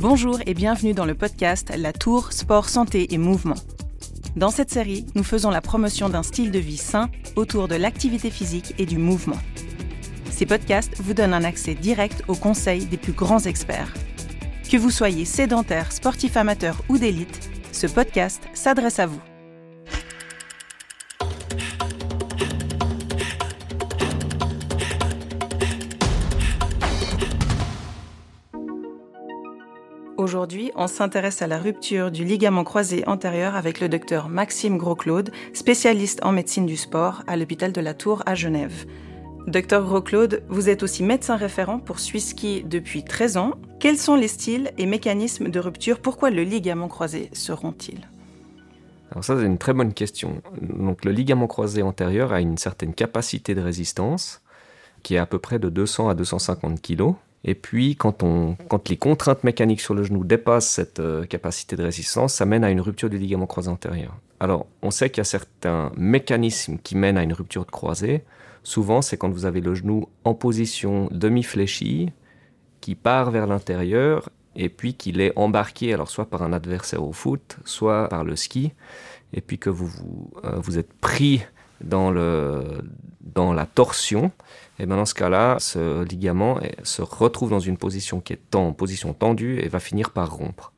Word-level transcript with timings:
Bonjour 0.00 0.38
et 0.46 0.54
bienvenue 0.54 0.94
dans 0.94 1.04
le 1.04 1.16
podcast 1.16 1.72
La 1.76 1.92
Tour 1.92 2.32
Sport, 2.32 2.68
Santé 2.68 3.12
et 3.12 3.18
Mouvement. 3.18 3.56
Dans 4.36 4.50
cette 4.50 4.70
série, 4.70 5.04
nous 5.16 5.24
faisons 5.24 5.50
la 5.50 5.60
promotion 5.60 6.08
d'un 6.08 6.22
style 6.22 6.52
de 6.52 6.58
vie 6.60 6.76
sain 6.76 7.10
autour 7.34 7.66
de 7.66 7.74
l'activité 7.74 8.30
physique 8.30 8.74
et 8.78 8.86
du 8.86 8.96
mouvement. 8.96 9.38
Ces 10.30 10.46
podcasts 10.46 11.00
vous 11.00 11.14
donnent 11.14 11.34
un 11.34 11.42
accès 11.42 11.74
direct 11.74 12.22
aux 12.28 12.36
conseils 12.36 12.86
des 12.86 12.96
plus 12.96 13.12
grands 13.12 13.40
experts. 13.40 13.92
Que 14.70 14.76
vous 14.76 14.92
soyez 14.92 15.24
sédentaire, 15.24 15.90
sportif 15.90 16.36
amateur 16.36 16.80
ou 16.88 16.96
d'élite, 16.96 17.50
ce 17.72 17.88
podcast 17.88 18.44
s'adresse 18.54 19.00
à 19.00 19.06
vous. 19.06 19.20
Aujourd'hui, 30.28 30.72
on 30.74 30.88
s'intéresse 30.88 31.40
à 31.40 31.46
la 31.46 31.56
rupture 31.56 32.10
du 32.10 32.22
ligament 32.22 32.62
croisé 32.62 33.02
antérieur 33.08 33.56
avec 33.56 33.80
le 33.80 33.88
docteur 33.88 34.28
Maxime 34.28 34.76
Gros-Claude, 34.76 35.30
spécialiste 35.54 36.22
en 36.22 36.32
médecine 36.32 36.66
du 36.66 36.76
sport 36.76 37.22
à 37.26 37.38
l'hôpital 37.38 37.72
de 37.72 37.80
la 37.80 37.94
Tour 37.94 38.22
à 38.26 38.34
Genève. 38.34 38.84
Docteur 39.46 39.82
Gros-Claude, 39.86 40.42
vous 40.50 40.68
êtes 40.68 40.82
aussi 40.82 41.02
médecin 41.02 41.36
référent 41.36 41.78
pour 41.78 41.98
Swisski 41.98 42.62
depuis 42.62 43.04
13 43.04 43.38
ans. 43.38 43.52
Quels 43.80 43.96
sont 43.96 44.16
les 44.16 44.28
styles 44.28 44.70
et 44.76 44.84
mécanismes 44.84 45.48
de 45.48 45.60
rupture? 45.60 45.98
Pourquoi 45.98 46.28
le 46.28 46.42
ligament 46.42 46.88
croisé 46.88 47.30
seront-ils? 47.32 48.06
Alors 49.10 49.24
ça, 49.24 49.34
c'est 49.34 49.46
une 49.46 49.56
très 49.56 49.72
bonne 49.72 49.94
question. 49.94 50.42
Donc 50.60 51.06
le 51.06 51.10
ligament 51.12 51.46
croisé 51.46 51.80
antérieur 51.80 52.34
a 52.34 52.42
une 52.42 52.58
certaine 52.58 52.92
capacité 52.92 53.54
de 53.54 53.62
résistance 53.62 54.42
qui 55.02 55.14
est 55.14 55.18
à 55.18 55.24
peu 55.24 55.38
près 55.38 55.58
de 55.58 55.70
200 55.70 56.10
à 56.10 56.14
250 56.14 56.82
kg. 56.82 57.14
Et 57.44 57.54
puis, 57.54 57.96
quand, 57.96 58.22
les 58.88 58.96
contraintes 58.96 59.44
mécaniques 59.44 59.80
sur 59.80 59.94
le 59.94 60.02
genou 60.02 60.24
dépassent 60.24 60.68
cette 60.68 61.00
euh, 61.00 61.24
capacité 61.24 61.76
de 61.76 61.84
résistance, 61.84 62.34
ça 62.34 62.44
mène 62.44 62.64
à 62.64 62.70
une 62.70 62.80
rupture 62.80 63.08
du 63.08 63.18
ligament 63.18 63.46
croisé 63.46 63.68
antérieur. 63.68 64.16
Alors, 64.40 64.66
on 64.82 64.90
sait 64.90 65.10
qu'il 65.10 65.18
y 65.18 65.20
a 65.22 65.24
certains 65.24 65.92
mécanismes 65.96 66.78
qui 66.78 66.96
mènent 66.96 67.16
à 67.16 67.22
une 67.22 67.32
rupture 67.32 67.64
de 67.64 67.70
croisée. 67.70 68.24
Souvent, 68.64 69.02
c'est 69.02 69.16
quand 69.16 69.30
vous 69.30 69.46
avez 69.46 69.60
le 69.60 69.74
genou 69.74 70.08
en 70.24 70.34
position 70.34 71.08
demi-fléchie, 71.12 72.10
qui 72.80 72.94
part 72.94 73.30
vers 73.30 73.46
l'intérieur, 73.46 74.30
et 74.56 74.68
puis 74.68 74.94
qu'il 74.94 75.20
est 75.20 75.32
embarqué, 75.36 75.94
alors 75.94 76.10
soit 76.10 76.28
par 76.28 76.42
un 76.42 76.52
adversaire 76.52 77.04
au 77.04 77.12
foot, 77.12 77.58
soit 77.64 78.08
par 78.08 78.24
le 78.24 78.34
ski, 78.34 78.72
et 79.32 79.40
puis 79.40 79.58
que 79.58 79.70
vous, 79.70 79.86
vous, 79.86 80.30
euh, 80.44 80.56
vous 80.56 80.78
êtes 80.78 80.92
pris 80.92 81.42
dans, 81.82 82.10
le, 82.10 82.82
dans 83.20 83.52
la 83.52 83.66
torsion, 83.66 84.30
et 84.78 84.86
bien 84.86 84.96
dans 84.96 85.06
ce 85.06 85.14
cas-là, 85.14 85.56
ce 85.58 86.04
ligament 86.04 86.60
se 86.82 87.02
retrouve 87.02 87.50
dans 87.50 87.60
une 87.60 87.76
position 87.76 88.20
qui 88.20 88.32
est 88.32 88.54
en 88.54 88.72
position 88.72 89.12
tendue 89.12 89.58
et 89.60 89.68
va 89.68 89.80
finir 89.80 90.10
par 90.10 90.32
rompre. 90.32 90.72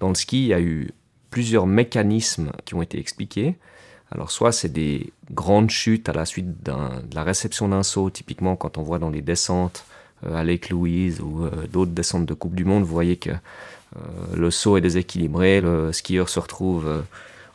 Dans 0.00 0.08
le 0.08 0.14
ski, 0.14 0.44
il 0.44 0.48
y 0.48 0.54
a 0.54 0.60
eu 0.60 0.90
plusieurs 1.30 1.66
mécanismes 1.66 2.52
qui 2.64 2.74
ont 2.74 2.82
été 2.82 2.98
expliqués. 2.98 3.56
Alors 4.12 4.30
soit 4.30 4.52
c'est 4.52 4.68
des 4.68 5.12
grandes 5.32 5.70
chutes 5.70 6.08
à 6.08 6.12
la 6.12 6.24
suite 6.24 6.62
de 6.64 6.72
la 7.12 7.24
réception 7.24 7.68
d'un 7.68 7.82
saut, 7.82 8.10
typiquement 8.10 8.54
quand 8.54 8.78
on 8.78 8.82
voit 8.82 9.00
dans 9.00 9.10
les 9.10 9.22
descentes 9.22 9.84
euh, 10.24 10.36
à 10.36 10.44
Lake 10.44 10.70
Louise 10.70 11.20
ou 11.20 11.44
euh, 11.44 11.66
d'autres 11.66 11.90
descentes 11.90 12.26
de 12.26 12.34
Coupe 12.34 12.54
du 12.54 12.64
Monde, 12.64 12.84
vous 12.84 12.92
voyez 12.92 13.16
que 13.16 13.30
euh, 13.30 14.00
le 14.36 14.50
saut 14.52 14.76
est 14.76 14.80
déséquilibré, 14.80 15.60
le 15.60 15.92
skieur 15.92 16.28
se 16.28 16.38
retrouve 16.38 17.02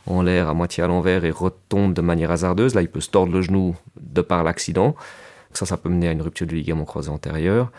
en 0.09 0.21
l'air 0.21 0.49
à 0.49 0.53
moitié 0.53 0.83
à 0.83 0.87
l'envers 0.87 1.25
et 1.25 1.31
retombe 1.31 1.93
de 1.93 2.01
manière 2.01 2.31
hasardeuse. 2.31 2.75
Là, 2.75 2.81
il 2.81 2.89
peut 2.89 3.01
se 3.01 3.09
tordre 3.09 3.31
le 3.31 3.41
genou 3.41 3.75
de 3.99 4.21
par 4.21 4.43
l'accident. 4.43 4.95
Ça, 5.53 5.65
ça 5.65 5.77
peut 5.77 5.89
mener 5.89 6.07
à 6.07 6.11
une 6.11 6.21
rupture 6.21 6.47
du 6.47 6.55
ligament 6.55 6.85
croisé 6.85 7.09
antérieur. 7.09 7.71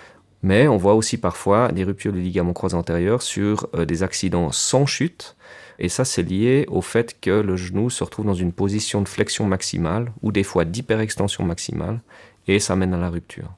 Mais 0.43 0.69
on 0.69 0.77
voit 0.77 0.95
aussi 0.95 1.19
parfois 1.19 1.71
des 1.71 1.85
ruptures 1.85 2.13
du 2.13 2.21
ligament 2.21 2.53
croisé 2.53 2.75
antérieur 2.75 3.21
sur 3.21 3.69
euh, 3.75 3.85
des 3.85 4.03
accidents 4.03 4.53
sans 4.53 4.87
chute. 4.87 5.37
Et 5.79 5.89
ça, 5.89 6.05
c'est 6.05 6.23
lié 6.23 6.67
au 6.69 6.81
fait 6.81 7.21
que 7.21 7.31
le 7.31 7.57
genou 7.57 7.91
se 7.91 8.03
retrouve 8.05 8.27
dans 8.27 8.35
une 8.35 8.53
position 8.53 9.03
de 9.03 9.09
flexion 9.09 9.47
maximale 9.47 10.13
ou 10.23 10.33
des 10.33 10.43
fois 10.43 10.65
d'hyperextension 10.65 11.45
maximale. 11.45 12.01
Et 12.49 12.59
ça 12.59 12.75
mène 12.75 12.95
à 12.95 12.99
la 12.99 13.11
rupture. 13.11 13.53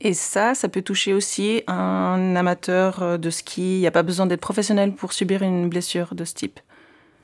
Et 0.00 0.14
ça, 0.14 0.54
ça 0.54 0.68
peut 0.68 0.80
toucher 0.80 1.12
aussi 1.12 1.62
un 1.66 2.34
amateur 2.34 3.02
euh, 3.02 3.18
de 3.18 3.28
ski. 3.28 3.76
Il 3.76 3.80
n'y 3.80 3.86
a 3.86 3.90
pas 3.90 4.02
besoin 4.02 4.26
d'être 4.26 4.40
professionnel 4.40 4.94
pour 4.94 5.12
subir 5.12 5.42
une 5.42 5.68
blessure 5.68 6.14
de 6.14 6.24
ce 6.24 6.34
type. 6.34 6.60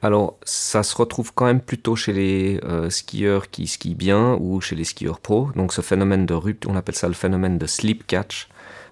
Alors, 0.02 0.38
ça 0.44 0.82
se 0.82 0.94
retrouve 0.94 1.32
quand 1.34 1.46
même 1.46 1.60
plutôt 1.60 1.96
chez 1.96 2.12
les 2.12 2.60
euh, 2.64 2.90
skieurs 2.90 3.50
qui 3.50 3.66
skient 3.66 3.94
bien 3.94 4.36
ou 4.40 4.60
chez 4.60 4.76
les 4.76 4.84
skieurs 4.84 5.20
pros. 5.20 5.50
Donc, 5.56 5.72
ce 5.72 5.80
phénomène 5.80 6.26
de 6.26 6.34
rupture, 6.34 6.70
on 6.70 6.76
appelle 6.76 6.94
ça 6.94 7.08
le 7.08 7.14
phénomène 7.14 7.58
de 7.58 7.66
slip 7.66 8.06
catch. 8.06 8.48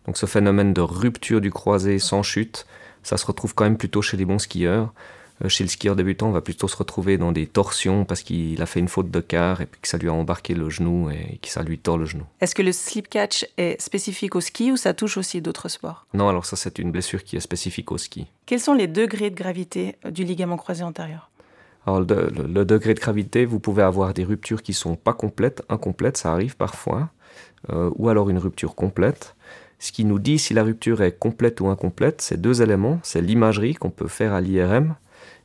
Donc, 0.07 0.17
ce 0.17 0.27
phénomène 0.27 0.73
de 0.73 0.81
rupture 0.81 1.41
du 1.41 1.51
croisé 1.51 1.99
sans 1.99 2.23
chute, 2.23 2.67
ça 3.03 3.17
se 3.17 3.27
retrouve 3.27 3.55
quand 3.55 3.65
même 3.65 3.77
plutôt 3.77 4.03
chez 4.03 4.17
les 4.17 4.25
bons 4.25 4.39
skieurs. 4.39 4.93
Euh, 5.43 5.49
chez 5.49 5.65
le 5.65 5.69
skieur 5.69 5.97
débutant, 5.97 6.28
on 6.28 6.33
va 6.33 6.41
plutôt 6.41 6.69
se 6.69 6.77
retrouver 6.77 7.19
dans 7.19 7.33
des 7.33 7.47
torsions 7.47 8.05
parce 8.05 8.22
qu'il 8.22 8.61
a 8.62 8.67
fait 8.67 8.81
une 8.81 8.89
faute 8.89 9.11
de 9.11 9.21
quart 9.21 9.61
et 9.61 9.67
puis 9.67 9.81
que 9.81 9.89
ça 9.89 9.99
lui 9.99 10.09
a 10.09 10.12
embarqué 10.12 10.55
le 10.55 10.71
genou 10.71 11.11
et 11.11 11.39
que 11.43 11.49
ça 11.49 11.62
lui 11.62 11.78
tord 11.78 11.99
le 11.99 12.06
genou. 12.06 12.25
Est-ce 12.41 12.55
que 12.55 12.62
le 12.62 12.72
slip 12.72 13.09
catch 13.09 13.47
est 13.56 13.81
spécifique 13.81 14.37
au 14.37 14.41
ski 14.41 14.71
ou 14.71 14.77
ça 14.77 14.94
touche 14.94 15.17
aussi 15.17 15.41
d'autres 15.41 15.69
sports? 15.69 16.06
Non, 16.15 16.28
alors 16.28 16.47
ça 16.47 16.56
c'est 16.56 16.78
une 16.78 16.93
blessure 16.93 17.25
qui 17.25 17.37
est 17.37 17.41
spécifique 17.41 17.91
au 17.91 17.99
ski. 17.99 18.27
Quels 18.47 18.61
sont 18.61 18.75
les 18.75 18.87
degrés 18.87 19.31
de 19.31 19.34
gravité 19.34 19.97
du 20.09 20.25
ligament 20.25 20.56
croisé 20.56 20.84
antérieur? 20.84 21.31
Alors 21.87 22.00
le, 22.00 22.65
degré 22.65 22.94
de 22.94 23.00
gravité, 23.00 23.44
vous 23.44 23.61
pouvez 23.61 23.83
avoir 23.83 24.15
des 24.15 24.25
ruptures 24.25 24.62
qui 24.62 24.73
sont 24.73 24.97
pas 24.97 25.12
complètes, 25.12 25.62
incomplètes, 25.69 26.17
ça 26.17 26.33
arrive 26.33 26.56
parfois, 26.56 27.11
euh, 27.71 27.91
ou 27.97 28.09
alors 28.09 28.31
une 28.31 28.39
rupture 28.39 28.75
complète. 28.75 29.34
Ce 29.78 29.93
qui 29.93 30.06
nous 30.06 30.19
dit 30.19 30.39
si 30.39 30.55
la 30.55 30.62
rupture 30.62 31.03
est 31.03 31.19
complète 31.19 31.61
ou 31.61 31.69
incomplète, 31.69 32.23
c'est 32.23 32.41
deux 32.41 32.62
éléments. 32.62 33.00
C'est 33.03 33.21
l'imagerie 33.21 33.75
qu'on 33.75 33.91
peut 33.91 34.09
faire 34.09 34.33
à 34.33 34.41
l'IRM 34.41 34.94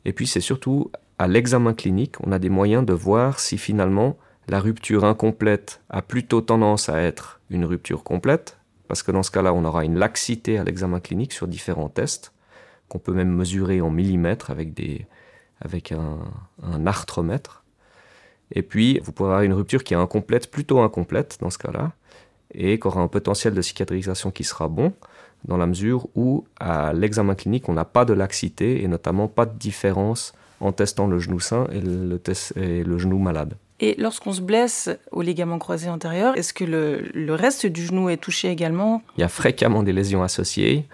et 0.05 0.13
puis 0.13 0.27
c'est 0.27 0.41
surtout 0.41 0.91
à 1.17 1.27
l'examen 1.27 1.73
clinique, 1.73 2.15
on 2.25 2.31
a 2.31 2.39
des 2.39 2.49
moyens 2.49 2.85
de 2.85 2.93
voir 2.93 3.39
si 3.39 3.57
finalement 3.57 4.17
la 4.47 4.59
rupture 4.59 5.03
incomplète 5.03 5.81
a 5.89 6.01
plutôt 6.01 6.41
tendance 6.41 6.89
à 6.89 6.99
être 7.01 7.39
une 7.49 7.65
rupture 7.65 8.03
complète, 8.03 8.57
parce 8.87 9.03
que 9.03 9.11
dans 9.11 9.21
ce 9.21 9.29
cas-là, 9.29 9.53
on 9.53 9.65
aura 9.65 9.85
une 9.85 9.99
laxité 9.99 10.57
à 10.57 10.63
l'examen 10.63 10.99
clinique 10.99 11.33
sur 11.33 11.47
différents 11.47 11.89
tests, 11.89 12.33
qu'on 12.87 12.97
peut 12.97 13.13
même 13.13 13.29
mesurer 13.29 13.81
en 13.81 13.91
millimètres 13.91 14.49
avec, 14.49 14.73
des, 14.73 15.05
avec 15.61 15.91
un, 15.91 16.17
arthromètre. 16.87 17.63
Et 18.51 18.63
puis, 18.63 18.99
vous 19.03 19.11
pouvez 19.11 19.29
avoir 19.29 19.43
une 19.43 19.53
rupture 19.53 19.83
qui 19.83 19.93
est 19.93 19.97
incomplète, 19.97 20.49
plutôt 20.49 20.79
incomplète 20.79 21.37
dans 21.39 21.51
ce 21.51 21.59
cas-là, 21.59 21.91
et 22.51 22.79
qui 22.79 22.87
aura 22.87 23.01
un 23.01 23.07
potentiel 23.07 23.53
de 23.53 23.61
cicatrisation 23.61 24.31
qui 24.31 24.43
sera 24.43 24.67
bon 24.67 24.93
dans 25.45 25.57
la 25.57 25.65
mesure 25.65 26.07
où 26.15 26.45
à 26.59 26.93
l'examen 26.93 27.35
clinique, 27.35 27.69
on 27.69 27.73
n'a 27.73 27.85
pas 27.85 28.05
de 28.05 28.13
laxité 28.13 28.83
et 28.83 28.87
notamment 28.87 29.27
pas 29.27 29.45
de 29.45 29.57
différence 29.57 30.33
en 30.59 30.71
testant 30.71 31.07
le 31.07 31.19
genou 31.19 31.39
sain 31.39 31.67
et 31.71 31.79
le, 31.79 32.21
et 32.55 32.83
le 32.83 32.97
genou 32.97 33.17
malade. 33.17 33.55
Et 33.81 33.95
lorsqu'on 33.97 34.33
se 34.33 34.41
blesse 34.41 34.89
au 35.11 35.21
ligament 35.21 35.57
croisé 35.57 35.89
antérieur, 35.89 36.37
est-ce 36.37 36.53
que 36.53 36.65
le, 36.65 37.09
le, 37.13 37.33
reste 37.33 37.65
du 37.65 37.85
genou 37.85 38.09
est 38.09 38.17
touché 38.17 38.49
également? 38.49 39.01
Il 39.17 39.21
y 39.21 39.23
a 39.23 39.29
fréquemment 39.29 39.83
des 39.83 39.93
lésions 39.93 40.21
associées. 40.21 40.85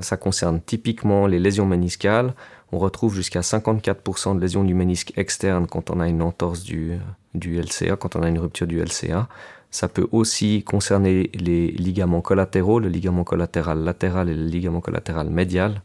Ça 0.00 0.16
concerne 0.16 0.60
typiquement 0.60 1.28
les 1.28 1.38
lésions 1.38 1.66
méniscales. 1.66 2.34
On 2.72 2.78
retrouve 2.78 3.14
jusqu'à 3.14 3.40
54% 3.40 4.34
de 4.34 4.40
lésions 4.40 4.64
du 4.64 4.74
ménisque 4.74 5.12
externe 5.16 5.68
quand 5.68 5.90
on 5.90 6.00
a 6.00 6.08
une 6.08 6.22
entorse 6.22 6.64
du, 6.64 6.98
du 7.34 7.60
LCA, 7.60 7.96
quand 7.96 8.16
on 8.16 8.22
a 8.22 8.28
une 8.28 8.40
rupture 8.40 8.66
du 8.66 8.82
LCA. 8.82 9.28
Ça 9.72 9.88
peut 9.88 10.06
aussi 10.12 10.62
concerner 10.64 11.30
les 11.32 11.68
ligaments 11.68 12.20
collatéraux, 12.20 12.78
le 12.78 12.88
ligament 12.88 13.24
collatéral 13.24 13.82
latéral 13.82 14.28
et 14.28 14.34
le 14.34 14.44
ligament 14.44 14.82
collatéral 14.82 15.30
médial. 15.30 15.80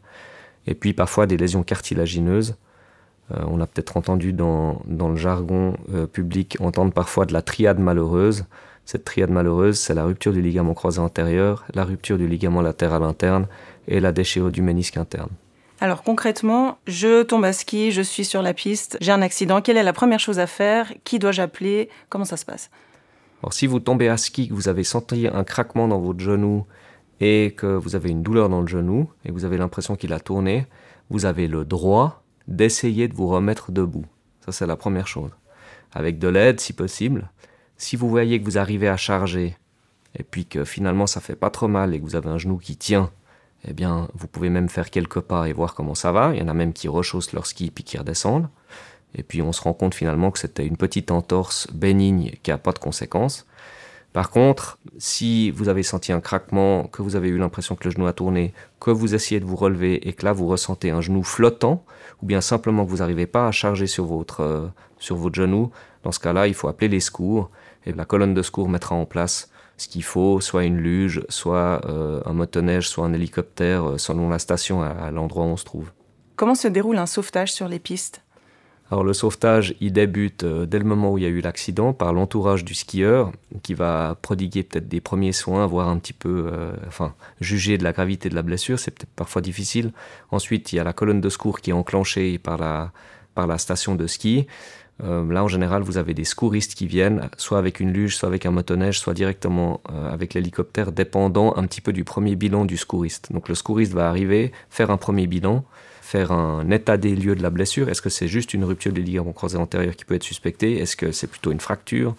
Et 0.66 0.74
puis 0.74 0.92
parfois 0.92 1.26
des 1.26 1.38
lésions 1.38 1.62
cartilagineuses. 1.62 2.56
Euh, 3.32 3.42
on 3.48 3.60
a 3.62 3.66
peut-être 3.66 3.96
entendu 3.96 4.34
dans, 4.34 4.82
dans, 4.86 5.08
le 5.08 5.16
jargon 5.16 5.74
euh, 5.94 6.06
public 6.06 6.58
entendre 6.60 6.92
parfois 6.92 7.24
de 7.24 7.32
la 7.32 7.40
triade 7.40 7.78
malheureuse. 7.78 8.44
Cette 8.84 9.04
triade 9.04 9.30
malheureuse, 9.30 9.78
c'est 9.78 9.94
la 9.94 10.04
rupture 10.04 10.34
du 10.34 10.42
ligament 10.42 10.74
croisé 10.74 10.98
antérieur, 11.00 11.64
la 11.72 11.84
rupture 11.84 12.18
du 12.18 12.28
ligament 12.28 12.60
latéral 12.60 13.02
interne 13.02 13.46
et 13.86 14.00
la 14.00 14.12
déchirure 14.12 14.50
du 14.50 14.60
ménisque 14.60 14.98
interne. 14.98 15.30
Alors 15.80 16.02
concrètement, 16.02 16.76
je 16.86 17.22
tombe 17.22 17.44
à 17.46 17.54
ski, 17.54 17.90
je 17.90 18.02
suis 18.02 18.26
sur 18.26 18.42
la 18.42 18.52
piste, 18.52 18.98
j'ai 19.00 19.12
un 19.12 19.22
accident. 19.22 19.62
Quelle 19.62 19.78
est 19.78 19.82
la 19.82 19.92
première 19.94 20.20
chose 20.20 20.38
à 20.38 20.46
faire? 20.46 20.92
Qui 21.04 21.18
dois-je 21.18 21.40
appeler? 21.40 21.88
Comment 22.10 22.26
ça 22.26 22.36
se 22.36 22.44
passe? 22.44 22.70
Alors 23.42 23.52
si 23.52 23.66
vous 23.66 23.80
tombez 23.80 24.08
à 24.08 24.16
ski, 24.16 24.48
que 24.48 24.54
vous 24.54 24.68
avez 24.68 24.84
senti 24.84 25.28
un 25.28 25.44
craquement 25.44 25.88
dans 25.88 26.00
votre 26.00 26.20
genou 26.20 26.66
et 27.20 27.54
que 27.56 27.66
vous 27.66 27.94
avez 27.94 28.10
une 28.10 28.22
douleur 28.22 28.48
dans 28.48 28.60
le 28.60 28.66
genou 28.66 29.10
et 29.24 29.28
que 29.28 29.32
vous 29.32 29.44
avez 29.44 29.58
l'impression 29.58 29.96
qu'il 29.96 30.12
a 30.12 30.20
tourné, 30.20 30.66
vous 31.10 31.24
avez 31.24 31.46
le 31.48 31.64
droit 31.64 32.22
d'essayer 32.48 33.08
de 33.08 33.14
vous 33.14 33.28
remettre 33.28 33.70
debout. 33.70 34.06
Ça 34.44 34.52
c'est 34.52 34.66
la 34.66 34.76
première 34.76 35.06
chose. 35.06 35.30
Avec 35.92 36.18
de 36.18 36.28
l'aide 36.28 36.60
si 36.60 36.72
possible. 36.72 37.30
Si 37.76 37.96
vous 37.96 38.08
voyez 38.08 38.40
que 38.40 38.44
vous 38.44 38.58
arrivez 38.58 38.88
à 38.88 38.96
charger 38.96 39.56
et 40.18 40.24
puis 40.24 40.46
que 40.46 40.64
finalement 40.64 41.06
ça 41.06 41.20
fait 41.20 41.36
pas 41.36 41.50
trop 41.50 41.68
mal 41.68 41.94
et 41.94 42.00
que 42.00 42.04
vous 42.04 42.16
avez 42.16 42.28
un 42.28 42.38
genou 42.38 42.58
qui 42.58 42.76
tient, 42.76 43.10
eh 43.64 43.72
bien 43.72 44.08
vous 44.14 44.26
pouvez 44.26 44.50
même 44.50 44.68
faire 44.68 44.90
quelques 44.90 45.20
pas 45.20 45.48
et 45.48 45.52
voir 45.52 45.74
comment 45.74 45.94
ça 45.94 46.10
va. 46.10 46.34
Il 46.34 46.40
y 46.40 46.42
en 46.42 46.48
a 46.48 46.54
même 46.54 46.72
qui 46.72 46.88
rechaussent 46.88 47.32
leur 47.32 47.46
ski 47.46 47.70
puis 47.70 47.84
qui 47.84 47.98
redescendent. 47.98 48.48
Et 49.14 49.22
puis 49.22 49.42
on 49.42 49.52
se 49.52 49.62
rend 49.62 49.72
compte 49.72 49.94
finalement 49.94 50.30
que 50.30 50.38
c'était 50.38 50.66
une 50.66 50.76
petite 50.76 51.10
entorse 51.10 51.66
bénigne 51.72 52.32
qui 52.42 52.50
n'a 52.50 52.58
pas 52.58 52.72
de 52.72 52.78
conséquences. 52.78 53.46
Par 54.12 54.30
contre, 54.30 54.78
si 54.96 55.50
vous 55.50 55.68
avez 55.68 55.82
senti 55.82 56.12
un 56.12 56.20
craquement, 56.20 56.84
que 56.84 57.02
vous 57.02 57.14
avez 57.14 57.28
eu 57.28 57.38
l'impression 57.38 57.76
que 57.76 57.84
le 57.84 57.90
genou 57.90 58.06
a 58.06 58.12
tourné, 58.12 58.54
que 58.80 58.90
vous 58.90 59.14
essayez 59.14 59.38
de 59.38 59.44
vous 59.44 59.56
relever 59.56 60.08
et 60.08 60.12
que 60.12 60.24
là 60.24 60.32
vous 60.32 60.46
ressentez 60.46 60.90
un 60.90 61.00
genou 61.00 61.22
flottant, 61.22 61.84
ou 62.22 62.26
bien 62.26 62.40
simplement 62.40 62.84
que 62.84 62.90
vous 62.90 62.96
n'arrivez 62.98 63.26
pas 63.26 63.46
à 63.46 63.52
charger 63.52 63.86
sur 63.86 64.06
votre, 64.06 64.40
euh, 64.40 64.66
sur 64.98 65.16
votre 65.16 65.34
genou, 65.34 65.70
dans 66.04 66.12
ce 66.12 66.20
cas-là, 66.20 66.46
il 66.46 66.54
faut 66.54 66.68
appeler 66.68 66.88
les 66.88 67.00
secours 67.00 67.50
et 67.84 67.92
la 67.92 68.04
colonne 68.04 68.34
de 68.34 68.42
secours 68.42 68.68
mettra 68.68 68.94
en 68.94 69.04
place 69.04 69.50
ce 69.76 69.88
qu'il 69.88 70.02
faut, 70.02 70.40
soit 70.40 70.64
une 70.64 70.78
luge, 70.78 71.24
soit 71.28 71.82
euh, 71.86 72.20
un 72.24 72.32
motoneige, 72.32 72.88
soit 72.88 73.04
un 73.04 73.12
hélicoptère, 73.12 73.90
euh, 73.90 73.98
selon 73.98 74.28
la 74.28 74.38
station 74.38 74.82
à 74.82 75.10
l'endroit 75.10 75.44
où 75.44 75.48
on 75.48 75.56
se 75.56 75.64
trouve. 75.64 75.92
Comment 76.34 76.54
se 76.54 76.68
déroule 76.68 76.98
un 76.98 77.06
sauvetage 77.06 77.52
sur 77.52 77.68
les 77.68 77.78
pistes? 77.78 78.22
Alors 78.90 79.04
le 79.04 79.12
sauvetage, 79.12 79.74
il 79.80 79.92
débute 79.92 80.44
euh, 80.44 80.64
dès 80.64 80.78
le 80.78 80.84
moment 80.84 81.12
où 81.12 81.18
il 81.18 81.24
y 81.24 81.26
a 81.26 81.30
eu 81.30 81.40
l'accident 81.40 81.92
par 81.92 82.14
l'entourage 82.14 82.64
du 82.64 82.74
skieur 82.74 83.32
qui 83.62 83.74
va 83.74 84.16
prodiguer 84.22 84.62
peut-être 84.62 84.88
des 84.88 85.02
premiers 85.02 85.32
soins, 85.32 85.66
voir 85.66 85.88
un 85.88 85.98
petit 85.98 86.14
peu, 86.14 86.48
euh, 86.50 86.72
enfin, 86.86 87.14
juger 87.40 87.76
de 87.76 87.84
la 87.84 87.92
gravité 87.92 88.30
de 88.30 88.34
la 88.34 88.42
blessure, 88.42 88.78
c'est 88.78 88.90
peut-être 88.90 89.12
parfois 89.14 89.42
difficile. 89.42 89.92
Ensuite, 90.30 90.72
il 90.72 90.76
y 90.76 90.78
a 90.78 90.84
la 90.84 90.94
colonne 90.94 91.20
de 91.20 91.28
secours 91.28 91.60
qui 91.60 91.70
est 91.70 91.74
enclenchée 91.74 92.38
par 92.38 92.56
la, 92.56 92.92
par 93.34 93.46
la 93.46 93.58
station 93.58 93.94
de 93.94 94.06
ski. 94.06 94.46
Euh, 95.04 95.30
là, 95.30 95.44
en 95.44 95.48
général, 95.48 95.82
vous 95.82 95.98
avez 95.98 96.14
des 96.14 96.24
secouristes 96.24 96.74
qui 96.74 96.86
viennent, 96.86 97.28
soit 97.36 97.58
avec 97.58 97.80
une 97.80 97.92
luge, 97.92 98.16
soit 98.16 98.28
avec 98.28 98.46
un 98.46 98.50
motoneige, 98.50 98.98
soit 98.98 99.14
directement 99.14 99.82
avec 100.10 100.32
l'hélicoptère, 100.32 100.92
dépendant 100.92 101.54
un 101.56 101.66
petit 101.66 101.82
peu 101.82 101.92
du 101.92 102.04
premier 102.04 102.36
bilan 102.36 102.64
du 102.64 102.78
secouriste. 102.78 103.32
Donc 103.32 103.50
le 103.50 103.54
secouriste 103.54 103.92
va 103.92 104.08
arriver, 104.08 104.50
faire 104.70 104.90
un 104.90 104.96
premier 104.96 105.26
bilan, 105.26 105.64
faire 106.08 106.32
un 106.32 106.70
état 106.70 106.96
des 106.96 107.14
lieux 107.14 107.36
de 107.36 107.42
la 107.42 107.50
blessure? 107.50 107.90
Est-ce 107.90 108.00
que 108.00 108.08
c'est 108.08 108.28
juste 108.28 108.54
une 108.54 108.64
rupture 108.64 108.92
des 108.92 109.02
ligaments 109.02 109.34
croisés 109.34 109.58
antérieurs 109.58 109.94
qui 109.94 110.06
peut 110.06 110.14
être 110.14 110.22
suspectée? 110.22 110.78
Est-ce 110.78 110.96
que 110.96 111.12
c'est 111.12 111.26
plutôt 111.26 111.52
une 111.52 111.60
fracture? 111.60 112.14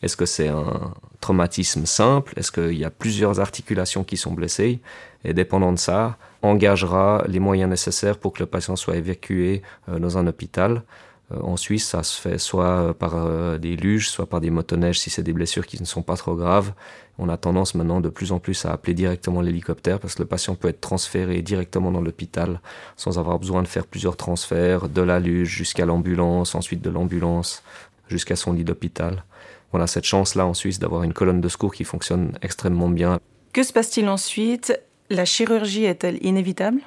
Est-ce 0.00 0.16
que 0.16 0.26
c'est 0.26 0.46
un 0.46 0.94
traumatisme 1.20 1.84
simple? 1.84 2.34
Est-ce 2.36 2.52
qu'il 2.52 2.78
y 2.78 2.84
a 2.84 2.90
plusieurs 2.90 3.40
articulations 3.40 4.04
qui 4.04 4.16
sont 4.16 4.32
blessées? 4.32 4.78
Et 5.24 5.34
dépendant 5.34 5.72
de 5.72 5.78
ça, 5.78 6.18
engagera 6.42 7.24
les 7.26 7.40
moyens 7.40 7.68
nécessaires 7.68 8.16
pour 8.16 8.32
que 8.32 8.40
le 8.40 8.46
patient 8.46 8.76
soit 8.76 8.96
évacué 8.96 9.62
euh, 9.88 9.98
dans 9.98 10.18
un 10.18 10.28
hôpital. 10.28 10.82
Euh, 11.32 11.40
en 11.42 11.56
Suisse, 11.56 11.86
ça 11.86 12.02
se 12.02 12.20
fait 12.20 12.38
soit 12.38 12.94
par 12.94 13.14
euh, 13.14 13.58
des 13.58 13.76
luges, 13.76 14.08
soit 14.08 14.26
par 14.26 14.40
des 14.40 14.50
motoneiges 14.50 14.98
si 14.98 15.10
c'est 15.10 15.22
des 15.22 15.32
blessures 15.32 15.66
qui 15.66 15.80
ne 15.80 15.86
sont 15.86 16.02
pas 16.02 16.16
trop 16.16 16.34
graves. 16.34 16.72
On 17.18 17.28
a 17.28 17.36
tendance 17.36 17.74
maintenant 17.74 18.00
de 18.00 18.08
plus 18.08 18.32
en 18.32 18.38
plus 18.38 18.64
à 18.64 18.72
appeler 18.72 18.94
directement 18.94 19.42
l'hélicoptère 19.42 20.00
parce 20.00 20.14
que 20.14 20.22
le 20.22 20.28
patient 20.28 20.54
peut 20.54 20.68
être 20.68 20.80
transféré 20.80 21.42
directement 21.42 21.92
dans 21.92 22.00
l'hôpital 22.00 22.60
sans 22.96 23.18
avoir 23.18 23.38
besoin 23.38 23.62
de 23.62 23.68
faire 23.68 23.86
plusieurs 23.86 24.16
transferts, 24.16 24.88
de 24.88 25.02
la 25.02 25.20
luge 25.20 25.48
jusqu'à 25.48 25.84
l'ambulance, 25.84 26.54
ensuite 26.54 26.80
de 26.80 26.90
l'ambulance 26.90 27.62
jusqu'à 28.08 28.36
son 28.36 28.52
lit 28.52 28.64
d'hôpital. 28.64 29.24
On 29.72 29.80
a 29.80 29.86
cette 29.86 30.04
chance-là 30.04 30.46
en 30.46 30.54
Suisse 30.54 30.78
d'avoir 30.78 31.02
une 31.02 31.12
colonne 31.12 31.40
de 31.40 31.48
secours 31.48 31.74
qui 31.74 31.84
fonctionne 31.84 32.36
extrêmement 32.42 32.90
bien. 32.90 33.18
Que 33.52 33.62
se 33.62 33.72
passe-t-il 33.72 34.08
ensuite? 34.08 34.78
La 35.10 35.24
chirurgie 35.24 35.84
est-elle 35.84 36.24
inévitable? 36.24 36.80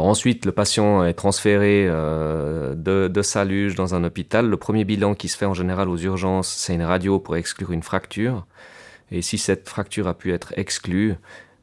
Ensuite, 0.00 0.46
le 0.46 0.52
patient 0.52 1.04
est 1.04 1.14
transféré 1.14 1.86
euh, 1.88 2.74
de, 2.74 3.22
sa 3.22 3.44
luge 3.44 3.74
dans 3.74 3.94
un 3.94 4.04
hôpital. 4.04 4.48
Le 4.48 4.56
premier 4.56 4.84
bilan 4.84 5.14
qui 5.14 5.28
se 5.28 5.36
fait 5.36 5.46
en 5.46 5.54
général 5.54 5.88
aux 5.88 5.98
urgences, 5.98 6.48
c'est 6.48 6.74
une 6.74 6.82
radio 6.82 7.18
pour 7.18 7.36
exclure 7.36 7.72
une 7.72 7.82
fracture. 7.82 8.46
Et 9.10 9.22
si 9.22 9.38
cette 9.38 9.68
fracture 9.68 10.08
a 10.08 10.14
pu 10.14 10.32
être 10.32 10.52
exclue, 10.56 11.16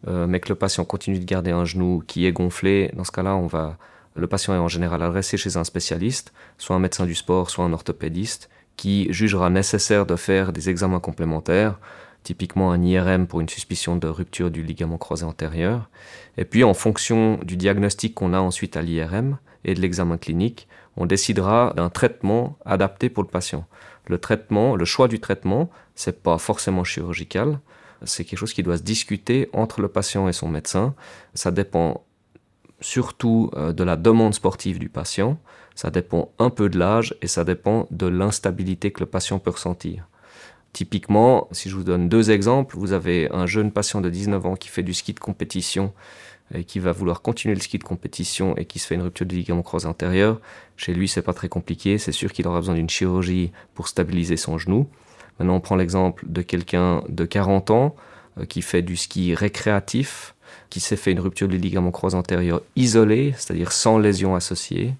euh, 0.07 0.27
mais 0.27 0.39
que 0.39 0.49
le 0.49 0.55
patient 0.55 0.85
continue 0.85 1.19
de 1.19 1.25
garder 1.25 1.51
un 1.51 1.65
genou 1.65 2.03
qui 2.05 2.25
est 2.25 2.31
gonflé, 2.31 2.91
dans 2.95 3.03
ce 3.03 3.11
cas-là, 3.11 3.35
on 3.35 3.49
le 4.15 4.27
patient 4.27 4.53
est 4.53 4.57
en 4.57 4.67
général 4.67 5.01
adressé 5.01 5.37
chez 5.37 5.57
un 5.57 5.63
spécialiste, 5.63 6.33
soit 6.57 6.75
un 6.75 6.79
médecin 6.79 7.05
du 7.05 7.15
sport, 7.15 7.49
soit 7.49 7.63
un 7.63 7.73
orthopédiste, 7.73 8.49
qui 8.75 9.11
jugera 9.11 9.49
nécessaire 9.49 10.05
de 10.05 10.15
faire 10.15 10.53
des 10.53 10.69
examens 10.69 10.99
complémentaires 10.99 11.79
typiquement 12.29 12.71
un 12.71 12.83
IRM 12.83 13.25
pour 13.25 13.41
une 13.41 13.49
suspicion 13.49 13.95
de 13.95 14.07
rupture 14.07 14.51
du 14.51 14.61
ligament 14.61 14.99
croisé 14.99 15.25
antérieur. 15.25 15.89
Et 16.37 16.45
puis 16.45 16.63
en 16.63 16.75
fonction 16.75 17.39
du 17.41 17.57
diagnostic 17.57 18.13
qu'on 18.13 18.33
a 18.33 18.39
ensuite 18.39 18.77
à 18.77 18.83
l'IRM 18.83 19.39
et 19.65 19.73
de 19.73 19.81
l'examen 19.81 20.19
clinique, 20.19 20.67
on 20.95 21.07
décidera 21.07 21.73
d'un 21.75 21.89
traitement 21.89 22.55
adapté 22.65 23.09
pour 23.09 23.23
le 23.23 23.29
patient. 23.29 23.65
Le 24.05 24.19
traitement, 24.19 24.75
le 24.75 24.85
choix 24.85 25.07
du 25.07 25.19
traitement, 25.19 25.71
c'est 25.95 26.21
pas 26.21 26.37
forcément 26.37 26.83
chirurgical, 26.83 27.59
c'est 28.03 28.25
quelque 28.25 28.37
chose 28.37 28.53
qui 28.53 28.61
doit 28.61 28.77
se 28.77 28.83
discuter 28.83 29.49
entre 29.51 29.81
le 29.81 29.87
patient 29.87 30.29
et 30.29 30.33
son 30.33 30.49
médecin. 30.49 30.93
Ça 31.33 31.49
dépend 31.49 32.03
surtout 32.79 33.49
euh, 33.55 33.73
de 33.73 33.83
la 33.83 33.95
demande 33.95 34.35
sportive 34.35 34.77
du 34.77 34.89
patient, 34.89 35.39
ça 35.73 35.89
dépend 35.89 36.31
un 36.37 36.51
peu 36.51 36.69
de 36.69 36.77
l'âge 36.77 37.15
et 37.23 37.27
ça 37.27 37.43
dépend 37.43 37.87
de 37.89 38.05
l'instabilité 38.05 38.91
que 38.91 38.99
le 38.99 39.07
patient 39.07 39.39
peut 39.39 39.49
ressentir. 39.49 40.07
Typiquement, 40.73 41.47
si 41.51 41.69
je 41.69 41.75
vous 41.75 41.83
donne 41.83 42.09
deux 42.09 42.31
exemples, 42.31 42.77
vous 42.77 42.93
avez 42.93 43.27
un 43.31 43.47
jeune 43.47 43.71
patient 43.71 44.01
de 44.01 44.09
19 44.09 44.45
ans 44.45 44.55
qui 44.55 44.69
fait 44.69 44.83
du 44.83 44.93
ski 44.93 45.13
de 45.13 45.19
compétition 45.19 45.93
et 46.53 46.63
qui 46.63 46.79
va 46.79 46.91
vouloir 46.91 47.21
continuer 47.21 47.55
le 47.55 47.61
ski 47.61 47.77
de 47.77 47.83
compétition 47.83 48.55
et 48.55 48.65
qui 48.65 48.79
se 48.79 48.87
fait 48.87 48.95
une 48.95 49.01
rupture 49.01 49.25
du 49.25 49.35
ligament 49.35 49.61
croisé 49.61 49.87
antérieur. 49.87 50.39
Chez 50.77 50.93
lui, 50.93 51.07
c'est 51.07 51.21
pas 51.21 51.33
très 51.33 51.49
compliqué. 51.49 51.97
C'est 51.97 52.11
sûr 52.11 52.31
qu'il 52.31 52.47
aura 52.47 52.59
besoin 52.59 52.75
d'une 52.75 52.89
chirurgie 52.89 53.51
pour 53.73 53.87
stabiliser 53.87 54.37
son 54.37 54.57
genou. 54.57 54.87
Maintenant, 55.39 55.55
on 55.55 55.59
prend 55.59 55.75
l'exemple 55.75 56.25
de 56.27 56.41
quelqu'un 56.41 57.03
de 57.07 57.25
40 57.25 57.71
ans 57.71 57.95
euh, 58.37 58.45
qui 58.45 58.61
fait 58.61 58.81
du 58.81 58.95
ski 58.95 59.33
récréatif, 59.35 60.35
qui 60.69 60.79
s'est 60.79 60.97
fait 60.97 61.11
une 61.11 61.19
rupture 61.19 61.47
du 61.47 61.57
ligament 61.57 61.91
croisé 61.91 62.17
antérieur 62.17 62.61
isolée, 62.75 63.33
c'est-à-dire 63.37 63.71
sans 63.71 63.97
lésion 63.97 64.35
associée, 64.35 64.95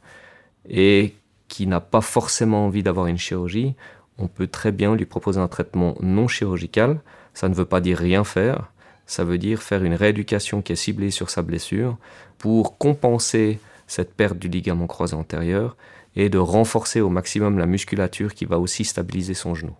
et 0.69 1.13
qui 1.48 1.68
n'a 1.68 1.80
pas 1.80 2.01
forcément 2.01 2.66
envie 2.66 2.83
d'avoir 2.83 3.07
une 3.07 3.18
chirurgie 3.18 3.75
on 4.19 4.27
peut 4.27 4.48
très 4.48 4.71
bien 4.71 4.95
lui 4.95 5.06
proposer 5.06 5.39
un 5.39 5.48
traitement 5.48 5.95
non 6.01 6.27
chirurgical. 6.27 7.01
Ça 7.33 7.50
ne 7.50 7.54
veut 7.54 7.66
pas 7.66 7.81
dire 7.81 7.98
rien 7.98 8.24
faire, 8.24 8.71
ça 9.06 9.24
veut 9.24 9.38
dire 9.38 9.63
faire 9.63 9.83
une 9.83 9.94
rééducation 9.94 10.62
qui 10.62 10.74
est 10.74 10.75
ciblée 10.75 11.12
sur 11.12 11.30
sa 11.30 11.42
blessure 11.42 11.98
pour 12.38 12.77
compenser 12.77 13.60
cette 13.88 14.13
perte 14.13 14.38
du 14.38 14.50
ligament 14.50 14.88
croisé 14.88 15.16
antérieur 15.16 15.77
et 16.16 16.30
de 16.30 16.38
renforcer 16.38 17.01
au 17.01 17.10
maximum 17.10 17.57
la 17.57 17.66
musculature 17.66 18.33
qui 18.33 18.45
va 18.45 18.60
aussi 18.60 18.86
stabiliser 18.86 19.33
son 19.33 19.56
genou. 19.56 19.75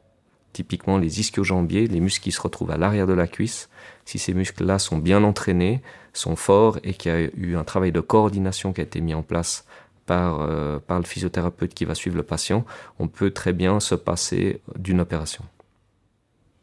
Typiquement 0.54 0.98
les 0.98 1.20
ischio-jambiers, 1.20 1.88
les 1.88 2.00
muscles 2.00 2.24
qui 2.24 2.32
se 2.32 2.42
retrouvent 2.42 2.72
à 2.72 2.78
l'arrière 2.78 3.06
de 3.06 3.14
la 3.14 3.28
cuisse, 3.28 3.70
si 4.06 4.18
ces 4.18 4.34
muscles-là 4.34 4.80
sont 4.80 4.98
bien 4.98 5.24
entraînés, 5.24 5.82
sont 6.14 6.36
forts 6.36 6.80
et 6.84 6.94
qu'il 6.94 7.12
y 7.12 7.16
a 7.16 7.30
eu 7.36 7.56
un 7.56 7.64
travail 7.64 7.92
de 7.92 8.00
coordination 8.00 8.74
qui 8.74 8.82
a 8.82 8.84
été 8.84 9.00
mis 9.00 9.14
en 9.14 9.22
place 9.22 9.66
euh, 10.12 10.80
par, 10.80 11.00
le 11.00 11.06
physiothérapeute 11.06 11.74
qui 11.74 11.86
va 11.86 11.96
suivre 11.96 12.18
le 12.18 12.24
patient, 12.24 12.66
on 13.00 13.08
peut 13.08 13.32
très 13.32 13.54
bien 13.54 13.80
se 13.80 13.96
passer 13.96 14.62
d'une 14.78 15.00
opération. 15.00 15.44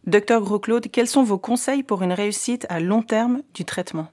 Docteur 0.06 0.40
Gros-Claude, 0.40 0.87
quels 0.90 1.08
sont 1.08 1.25
vos 1.25 1.38
conseils 1.38 1.82
pour 1.82 2.02
une 2.02 2.12
réussite 2.12 2.66
à 2.69 2.78
long 2.81 3.02
terme 3.02 3.43
du 3.54 3.64
traitement? 3.64 4.08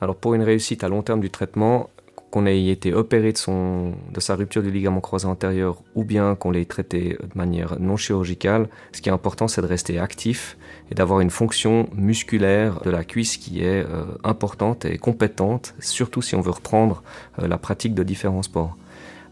Alors 0.00 0.16
pour 0.16 0.34
une 0.34 0.42
réussite 0.42 0.84
à 0.84 0.88
long 0.88 1.02
terme 1.02 1.20
du 1.20 1.30
traitement, 1.30 1.90
qu'on 2.30 2.46
ait 2.46 2.66
été 2.66 2.94
opéré 2.94 3.32
de, 3.32 3.38
son, 3.38 3.92
de 4.12 4.20
sa 4.20 4.36
rupture 4.36 4.62
du 4.62 4.70
ligament 4.70 5.00
croisé 5.00 5.26
antérieur 5.26 5.82
ou 5.94 6.04
bien 6.04 6.36
qu'on 6.36 6.52
l'ait 6.52 6.64
traité 6.64 7.18
de 7.20 7.38
manière 7.38 7.80
non 7.80 7.96
chirurgicale, 7.96 8.68
ce 8.92 9.00
qui 9.00 9.08
est 9.08 9.12
important, 9.12 9.48
c'est 9.48 9.62
de 9.62 9.66
rester 9.66 9.98
actif 9.98 10.56
et 10.90 10.94
d'avoir 10.94 11.20
une 11.20 11.30
fonction 11.30 11.88
musculaire 11.94 12.80
de 12.82 12.90
la 12.90 13.04
cuisse 13.04 13.36
qui 13.36 13.62
est 13.64 13.84
euh, 13.84 14.04
importante 14.22 14.84
et 14.84 14.98
compétente, 14.98 15.74
surtout 15.80 16.22
si 16.22 16.36
on 16.36 16.40
veut 16.40 16.52
reprendre 16.52 17.02
euh, 17.40 17.48
la 17.48 17.58
pratique 17.58 17.94
de 17.94 18.04
différents 18.04 18.42
sports. 18.42 18.76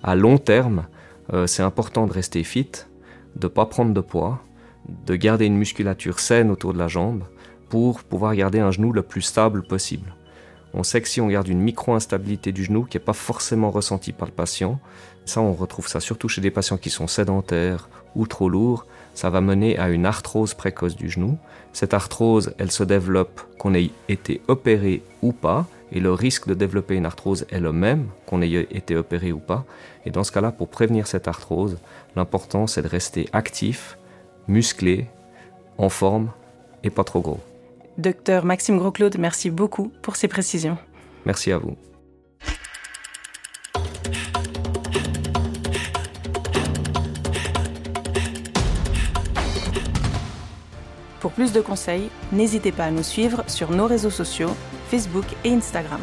À 0.02 0.17
long 0.17 0.38
terme, 0.38 0.87
euh, 1.33 1.47
c'est 1.47 1.62
important 1.62 2.07
de 2.07 2.12
rester 2.12 2.43
fit, 2.43 2.71
de 3.37 3.47
ne 3.47 3.49
pas 3.49 3.67
prendre 3.67 3.95
de 3.95 4.00
poids, 4.00 4.43
de 5.07 5.14
garder 5.14 5.47
une 5.47 5.57
musculature 5.57 6.19
saine 6.19 6.50
autour 6.50 6.73
de 6.73 6.78
la 6.78 6.88
jambe 6.88 7.23
pour 7.69 8.02
pouvoir 8.02 8.35
garder 8.35 8.59
un 8.59 8.71
genou 8.71 8.93
le 8.93 9.02
plus 9.02 9.23
stable 9.23 9.62
possible. 9.62 10.14
On 10.75 10.82
sait 10.82 11.00
que 11.00 11.08
si 11.08 11.20
on 11.20 11.28
garde 11.28 11.48
une 11.48 11.60
micro-instabilité 11.60 12.52
du 12.52 12.64
genou 12.64 12.84
qui 12.84 12.96
n'est 12.96 13.04
pas 13.04 13.12
forcément 13.12 13.70
ressentie 13.70 14.12
par 14.12 14.28
le 14.28 14.34
patient, 14.34 14.78
ça 15.25 15.40
on 15.40 15.52
retrouve 15.52 15.88
ça 15.88 16.00
surtout 16.00 16.28
chez 16.28 16.40
des 16.40 16.50
patients 16.50 16.76
qui 16.76 16.90
sont 16.90 17.06
sédentaires 17.06 17.88
ou 18.14 18.26
trop 18.26 18.48
lourds, 18.48 18.87
ça 19.14 19.30
va 19.30 19.40
mener 19.40 19.78
à 19.78 19.88
une 19.88 20.06
arthrose 20.06 20.54
précoce 20.54 20.96
du 20.96 21.10
genou. 21.10 21.38
Cette 21.72 21.94
arthrose, 21.94 22.54
elle 22.58 22.70
se 22.70 22.84
développe 22.84 23.40
qu'on 23.58 23.75
ait 23.75 23.90
été 24.08 24.40
opéré 24.48 25.02
ou 25.22 25.32
pas, 25.32 25.66
et 25.90 26.00
le 26.00 26.12
risque 26.12 26.46
de 26.46 26.54
développer 26.54 26.94
une 26.94 27.06
arthrose 27.06 27.46
est 27.50 27.60
le 27.60 27.72
même 27.72 28.08
qu'on 28.26 28.42
ait 28.42 28.66
été 28.70 28.96
opéré 28.96 29.32
ou 29.32 29.38
pas. 29.38 29.64
Et 30.04 30.10
dans 30.10 30.25
ce 30.25 30.32
cas-là, 30.32 30.52
pour 30.52 30.68
prévenir 30.68 31.06
cette 31.06 31.28
arthrose, 31.28 31.78
l'important 32.14 32.66
c'est 32.66 32.82
de 32.82 32.88
rester 32.88 33.28
actif, 33.32 33.98
musclé, 34.48 35.06
en 35.78 35.88
forme 35.88 36.30
et 36.84 36.90
pas 36.90 37.04
trop 37.04 37.20
gros. 37.20 37.40
Docteur 37.99 38.45
Maxime 38.45 38.78
Gros-Claude, 38.78 39.17
merci 39.19 39.50
beaucoup 39.50 39.90
pour 40.02 40.14
ces 40.14 40.28
précisions. 40.28 40.78
Merci 41.26 41.50
à 41.50 41.59
vous. 41.59 41.76
Pour 51.19 51.33
plus 51.33 51.52
de 51.52 51.61
conseils, 51.61 52.09
n'hésitez 52.31 52.71
pas 52.71 52.85
à 52.85 52.90
nous 52.93 53.02
suivre 53.02 53.43
sur 53.49 53.73
nos 53.73 53.87
réseaux 53.87 54.11
sociaux, 54.11 54.50
Facebook 54.88 55.26
et 55.45 55.50
Instagram. 55.50 56.00